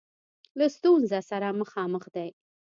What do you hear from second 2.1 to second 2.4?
دی.